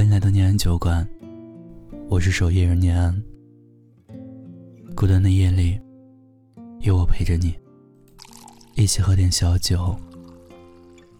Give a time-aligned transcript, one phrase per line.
[0.00, 1.06] 欢迎来到念安酒馆，
[2.08, 3.22] 我是守夜人念安。
[4.96, 5.78] 孤单的夜里，
[6.80, 7.54] 有我陪着你，
[8.76, 9.94] 一起喝点小酒，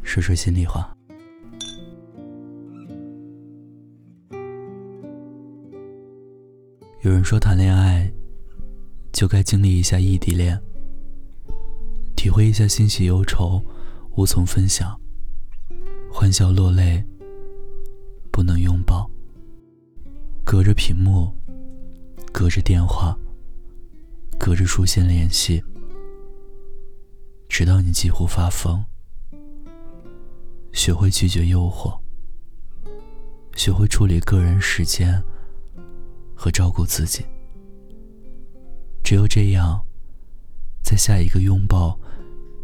[0.02, 0.96] 说说心里话。
[7.02, 8.10] 有人说，谈恋爱
[9.12, 10.58] 就该经历一下异地恋，
[12.16, 13.62] 体会一下欣喜忧愁
[14.16, 14.98] 无从分享，
[16.10, 17.04] 欢笑落泪。
[18.30, 19.10] 不能拥抱，
[20.44, 21.34] 隔着屏幕，
[22.32, 23.16] 隔着电话，
[24.38, 25.62] 隔着书信联系，
[27.48, 28.84] 直到你几乎发疯。
[30.72, 31.98] 学会拒绝诱惑，
[33.56, 35.22] 学会处理个人时间
[36.34, 37.24] 和照顾自己。
[39.02, 39.84] 只有这样，
[40.82, 41.98] 在下一个拥抱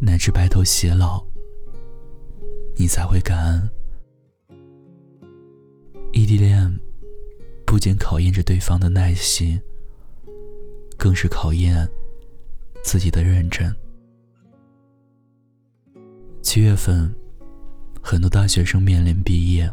[0.01, 1.27] 乃至白头偕老，
[2.77, 3.69] 你才会感恩。
[6.17, 6.75] 异地恋
[7.67, 9.61] 不仅考验着对方的耐心，
[10.97, 11.87] 更是考验
[12.83, 13.71] 自己的认真。
[16.41, 17.15] 七月份，
[18.01, 19.71] 很多大学生面临毕业，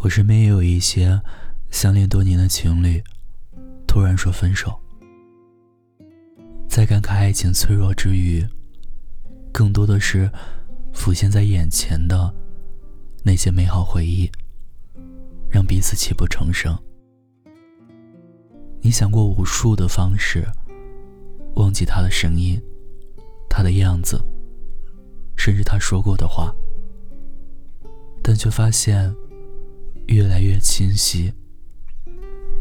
[0.00, 1.18] 我身边也有一些
[1.70, 3.02] 相恋多年的情侣
[3.88, 4.78] 突然说分手。
[6.68, 8.46] 在感慨爱情脆弱之余，
[9.50, 10.30] 更多的是
[10.92, 12.34] 浮现在眼前的
[13.22, 14.30] 那些美好回忆。
[15.56, 16.76] 让彼此泣不成声。
[18.82, 20.46] 你想过无数的方式，
[21.54, 22.60] 忘记他的声音，
[23.48, 24.22] 他的样子，
[25.34, 26.54] 甚至他说过的话，
[28.22, 29.10] 但却发现
[30.08, 31.32] 越来越清晰，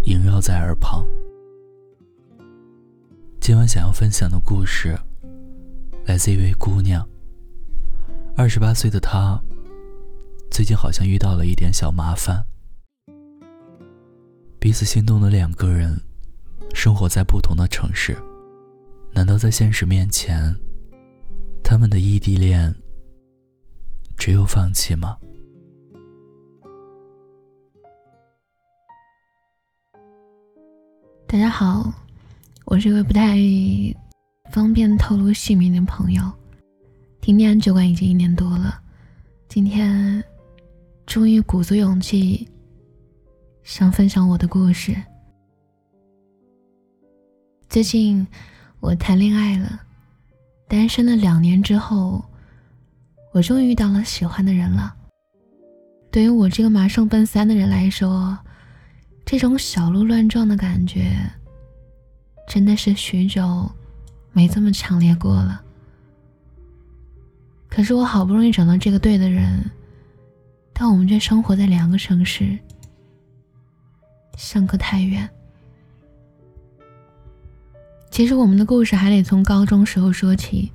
[0.05, 1.05] 萦绕在耳旁。
[3.41, 4.97] 今晚想要分享的故事，
[6.05, 7.05] 来自一位姑娘。
[8.37, 9.37] 二十八岁的她，
[10.49, 12.45] 最近好像遇到了一点小麻烦。
[14.65, 15.95] 彼此心动的两个人，
[16.73, 18.17] 生活在不同的城市，
[19.13, 20.55] 难道在现实面前，
[21.63, 22.73] 他们的异地恋
[24.17, 25.17] 只有放弃吗？
[31.27, 31.93] 大家好，
[32.65, 33.37] 我是一位不太
[34.49, 36.23] 方便透露姓名的朋友，
[37.21, 38.81] 听念安酒馆已经一年多了，
[39.47, 40.23] 今天
[41.05, 42.49] 终于鼓足勇气。
[43.65, 44.95] 想分享我的故事。
[47.67, 48.25] 最近
[48.79, 49.81] 我谈恋爱了，
[50.67, 52.23] 单身了两年之后，
[53.33, 54.95] 我终于遇到了喜欢的人了。
[56.11, 58.37] 对于我这个马上奔三的人来说，
[59.25, 61.11] 这种小鹿乱撞的感觉，
[62.47, 63.67] 真的是许久
[64.31, 65.59] 没这么强烈过了。
[67.67, 69.59] 可是我好不容易找到这个对的人，
[70.71, 72.55] 但我们却生活在两个城市。
[74.37, 75.29] 相隔太远。
[78.11, 80.71] 其实我们的故事还得从高中时候说起，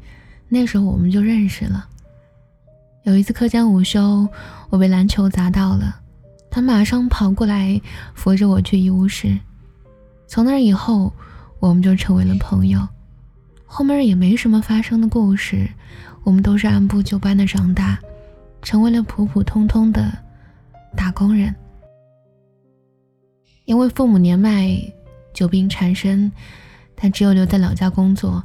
[0.48, 1.88] 那时候我们就认识了。
[3.04, 4.28] 有一次课间午休，
[4.69, 6.00] 我被篮球砸到了，
[6.50, 7.81] 他马上跑过来
[8.15, 9.38] 扶着我去医务室。
[10.26, 11.10] 从那以后，
[11.59, 12.87] 我们就成为了朋友。
[13.65, 15.66] 后面也没什么发生的故事，
[16.25, 17.99] 我们都是按部就班的长大，
[18.60, 20.12] 成为了普普通通的
[20.94, 21.54] 打工人。
[23.70, 24.69] 因为父母年迈，
[25.32, 26.32] 久病缠身，
[26.97, 28.42] 他只有留在老家工作。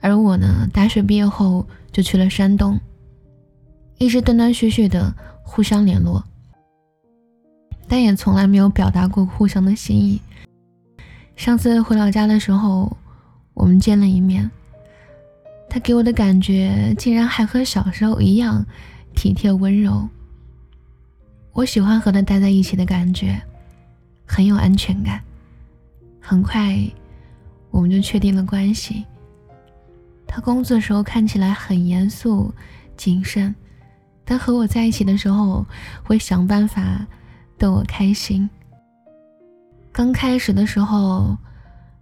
[0.00, 2.78] 而我呢，大学毕业后就去了山东，
[3.98, 6.22] 一直断断续续的互相联络，
[7.88, 10.20] 但也从来没有表达过互相的心意。
[11.34, 12.96] 上次回老家的时候，
[13.54, 14.48] 我们见了一面，
[15.68, 18.64] 他给我的感觉竟然还和小时候一样
[19.16, 20.08] 体贴温柔。
[21.54, 23.42] 我喜欢和他待在一起的感觉。
[24.32, 25.20] 很有安全感。
[26.20, 26.78] 很快，
[27.72, 29.04] 我们就确定了关系。
[30.24, 32.54] 他工作的时候看起来很严肃、
[32.96, 33.52] 谨慎，
[34.24, 35.66] 但和我在一起的时候，
[36.04, 37.04] 会想办法
[37.58, 38.48] 逗我开心。
[39.90, 41.36] 刚开始的时候，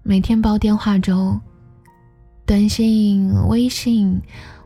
[0.02, 1.40] 每天煲电话粥，
[2.44, 4.20] 短信、微信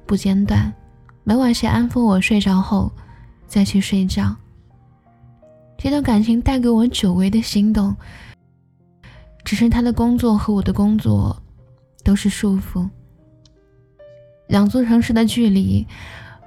[0.04, 0.74] 不间断，
[1.22, 2.90] 每晚先安抚我睡着后，
[3.46, 4.34] 再去睡觉。
[5.82, 7.96] 这段感情带给我久违的心动，
[9.42, 11.36] 只是他的工作和我的工作
[12.04, 12.88] 都是束缚。
[14.46, 15.84] 两座城市的距离，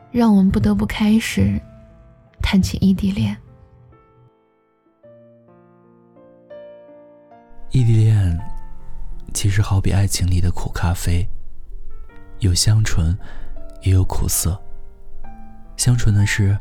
[0.09, 1.61] 让我们不得不开始
[2.41, 3.35] 谈起异地恋。
[7.71, 8.39] 异地恋
[9.33, 11.27] 其实好比爱情里的苦咖啡，
[12.39, 13.13] 有香醇，
[13.81, 14.57] 也有苦涩。
[15.75, 16.57] 香醇的是，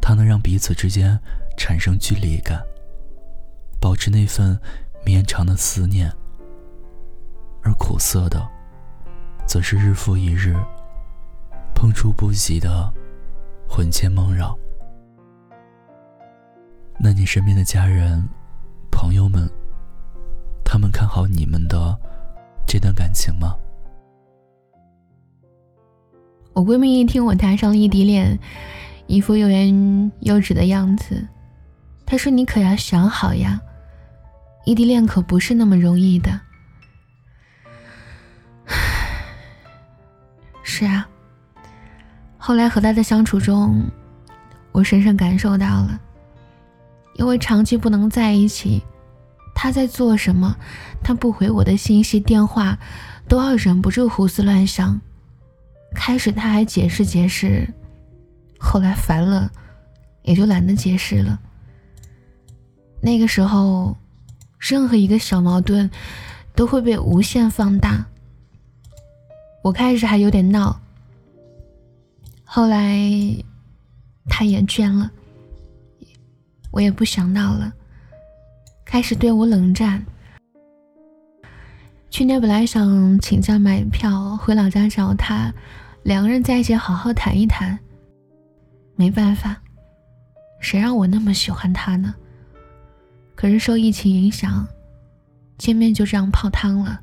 [0.00, 1.18] 它能让彼此之间。
[1.56, 2.62] 产生距离感，
[3.80, 4.58] 保持那份
[5.04, 6.08] 绵长的思念；
[7.62, 8.46] 而苦涩的，
[9.46, 10.54] 则是日复一日，
[11.74, 12.92] 碰触不及的
[13.68, 14.56] 魂牵梦绕。
[16.98, 18.22] 那你身边的家人、
[18.90, 19.48] 朋友们，
[20.64, 21.98] 他们看好你们的
[22.66, 23.56] 这段感情吗？
[26.54, 28.38] 我闺蜜一听我谈上了异地恋，
[29.06, 31.26] 一副欲言又止的样子。
[32.12, 33.58] 他说：“你可要想好呀，
[34.66, 36.38] 异地恋可不是那么容易的。”
[40.62, 41.08] 是啊，
[42.36, 43.82] 后来和他的相处中，
[44.72, 45.98] 我深深感受到了，
[47.14, 48.82] 因为长期不能在一起，
[49.54, 50.54] 他在做什么，
[51.02, 52.78] 他不回我的信息、电话，
[53.26, 55.00] 都要忍不住胡思乱想。
[55.94, 57.66] 开始他还解释解释，
[58.58, 59.50] 后来烦了，
[60.24, 61.40] 也就懒得解释了。
[63.02, 63.96] 那个时候，
[64.58, 65.90] 任何一个小矛盾
[66.54, 68.06] 都会被无限放大。
[69.62, 70.80] 我开始还有点闹，
[72.44, 72.96] 后来
[74.28, 75.10] 他也倦了，
[76.70, 77.72] 我也不想闹了，
[78.84, 80.04] 开始对我冷战。
[82.08, 85.52] 去年本来想请假买票回老家找他。
[86.04, 87.78] 两个人在一起好好谈一谈。
[88.94, 89.56] 没办法，
[90.60, 92.14] 谁让我那么喜欢他呢？
[93.34, 94.66] 可是受疫情影响，
[95.58, 97.00] 见面就这样泡汤了。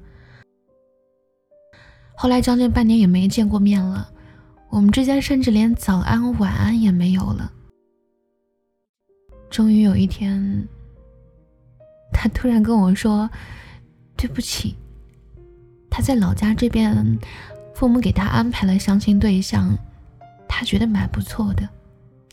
[2.15, 4.11] 后来将近半年也没见过面了，
[4.69, 7.51] 我们之间甚至连早安晚安也没有了。
[9.49, 10.67] 终于有一天，
[12.11, 13.29] 他突然跟我说
[14.15, 14.75] ：“对不起，
[15.89, 17.17] 他在老家这边。”
[17.73, 19.73] 父母给他安排了相亲对象，
[20.49, 21.65] 他觉得蛮不错的，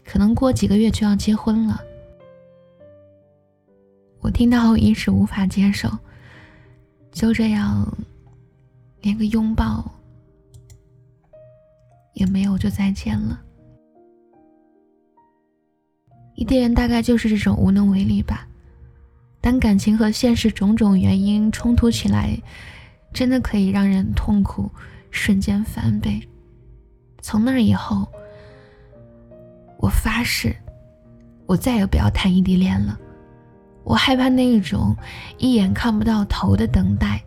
[0.04, 1.80] 可能过几个月就要结婚了。
[4.20, 5.88] 我听到后一时无法接受，
[7.12, 7.86] 就这样，
[9.00, 9.84] 连个拥抱
[12.14, 13.40] 也没有就再见了。
[16.34, 18.46] 异地恋大概就是这种无能为力吧。
[19.40, 22.36] 当感情和现实种种原因冲突起来，
[23.12, 24.70] 真的可以让人痛苦。
[25.12, 26.20] 瞬间翻倍。
[27.22, 28.06] 从那以后，
[29.78, 30.54] 我发誓，
[31.46, 33.00] 我再也不要谈异地恋了。
[33.86, 34.94] 我害怕那一种
[35.38, 37.22] 一眼看不到头的等待，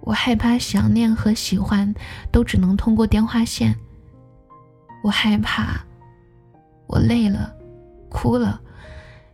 [0.00, 1.94] 我害怕想念和喜欢
[2.30, 3.76] 都只能通过电话线。
[5.04, 5.84] 我害怕，
[6.86, 7.54] 我累了，
[8.08, 8.58] 哭了，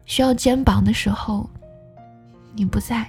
[0.04, 1.48] 需要肩膀的时候，
[2.54, 3.08] 你不在。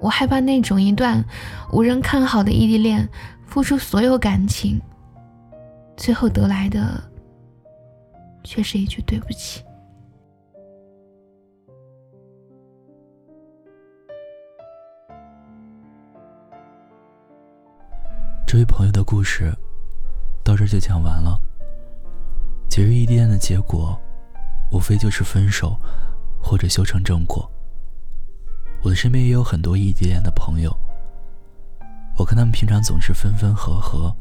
[0.00, 1.24] 我害怕那种一段
[1.72, 3.08] 无人看好的异地恋，
[3.46, 4.82] 付出所有感情，
[5.96, 7.00] 最后得来的
[8.42, 9.62] 却是一句对不起。
[18.54, 19.52] 这位朋友的故事
[20.44, 21.36] 到这就讲完了。
[22.70, 24.00] 其实异地恋的结果，
[24.70, 25.76] 无非就是分手，
[26.40, 27.50] 或者修成正果。
[28.80, 30.72] 我的身边也有很多异地恋的朋友，
[32.16, 34.14] 我看他们平常总是分分合合，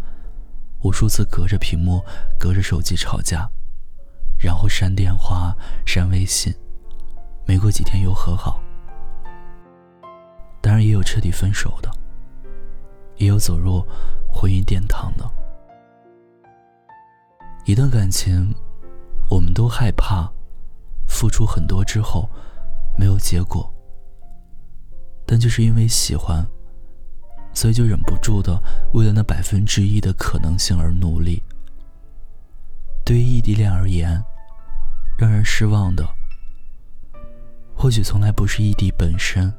[0.82, 2.04] 无数次隔着屏幕、
[2.40, 3.48] 隔着手机吵架，
[4.40, 5.56] 然后删电话、
[5.86, 6.52] 删微信，
[7.46, 8.60] 没过几天又和好。
[10.60, 11.92] 当然，也有彻底分手的，
[13.18, 13.86] 也有走入
[14.34, 15.30] 婚姻殿堂的。
[17.66, 18.54] 一段感情，
[19.30, 20.30] 我们都害怕
[21.08, 22.28] 付出很多之后
[22.98, 23.72] 没有结果。
[25.26, 26.46] 但就是因为喜欢，
[27.54, 28.62] 所以就忍不住的
[28.94, 31.42] 为了那百分之一的可能性而努力。
[33.06, 34.22] 对于异地恋而言，
[35.18, 36.06] 让人失望的，
[37.74, 39.52] 或许从来不是异地本身，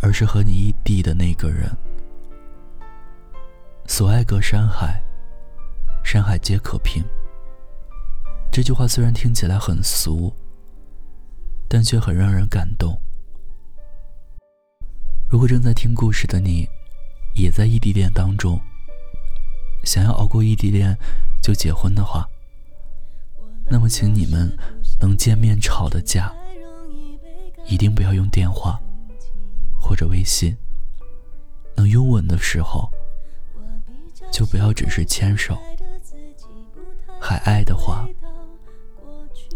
[0.00, 1.70] 而是和你异地的那个人。
[3.88, 5.00] 所爱隔山海，
[6.02, 7.04] 山海皆可平。
[8.50, 10.34] 这句话虽然听起来很俗，
[11.68, 13.00] 但却很让人感动。
[15.30, 16.68] 如果正在听故事的你，
[17.34, 18.60] 也在异地恋当中，
[19.84, 20.96] 想要熬过异地恋
[21.40, 22.28] 就结婚的话，
[23.70, 24.54] 那么请你们
[25.00, 26.32] 能见面吵的架，
[27.66, 28.80] 一定不要用电话
[29.80, 30.56] 或者微信。
[31.76, 32.90] 能拥吻的时候，
[34.36, 35.56] 就不要只是牵手。
[37.18, 38.06] 还爱的话，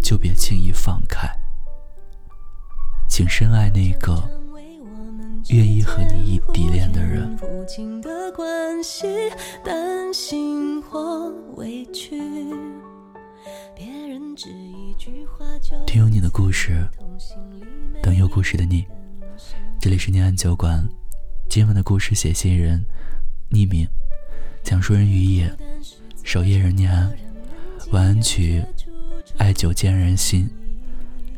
[0.00, 1.28] 就别轻易放开。
[3.06, 4.26] 请深爱那个。
[5.50, 9.06] 愿意和你异地恋的人父亲的关系
[9.64, 12.20] 担心或委屈
[13.74, 14.36] 别人
[15.86, 16.86] 听有你的故事，
[18.02, 18.86] 等有故事的你。
[19.78, 20.88] 这里是念安酒馆，
[21.50, 22.82] 今晚的故事写信人
[23.50, 23.86] 匿名，
[24.62, 25.52] 讲述人于野，
[26.22, 27.12] 守夜人念安，
[27.92, 28.62] 晚安曲，
[29.38, 30.48] 爱久见人心。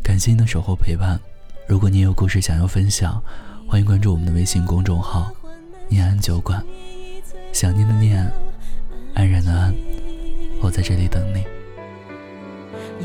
[0.02, 1.18] 感谢您的守候陪伴。
[1.66, 3.22] 如果你有故事想要分享，
[3.66, 5.32] 欢迎关注我们的微信公众号
[5.88, 6.62] “念安酒馆”。
[7.52, 8.30] 想念的念，
[9.14, 9.74] 安然的安，
[10.60, 11.44] 我在这里等你。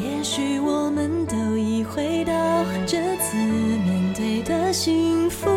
[0.02, 5.50] 也许我们都已回到这次面对的幸福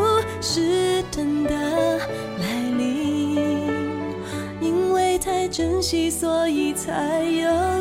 [5.80, 7.79] 珍惜，所以才有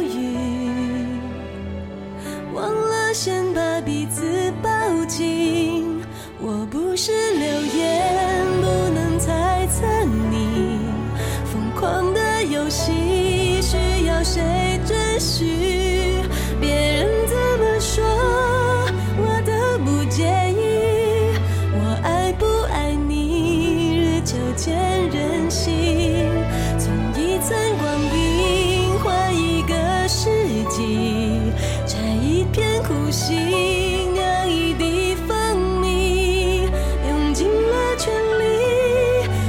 [33.30, 36.64] 心，酿一滴蜂蜜，
[37.08, 38.44] 用尽了全力，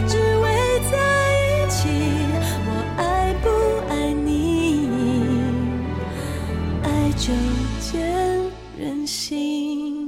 [0.06, 0.44] 只为
[0.92, 0.98] 在
[1.40, 1.88] 一起。
[2.66, 2.68] 我
[2.98, 3.48] 爱不
[3.88, 4.84] 爱你？
[6.82, 7.32] 爱就
[7.80, 8.04] 见
[8.76, 9.99] 人心。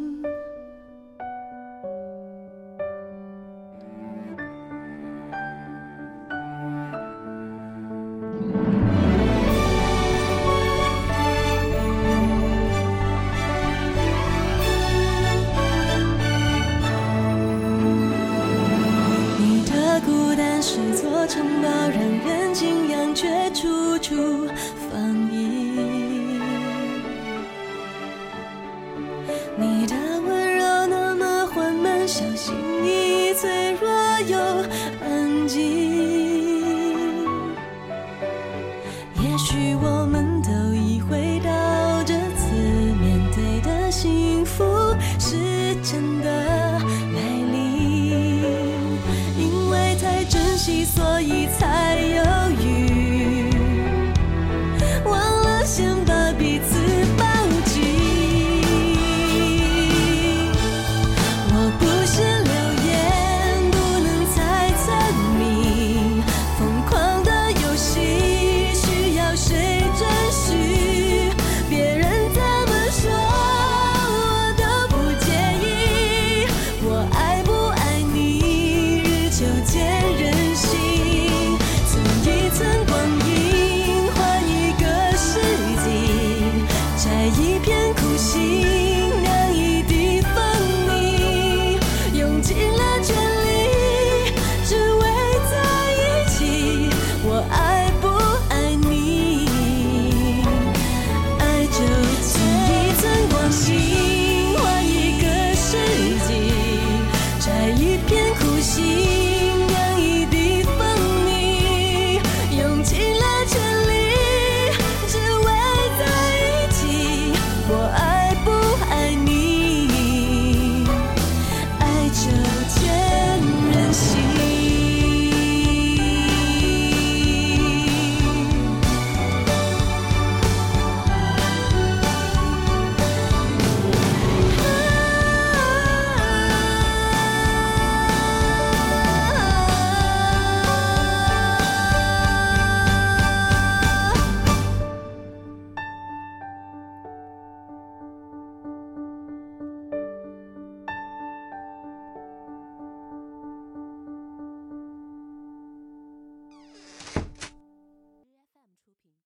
[79.42, 79.91] 有借。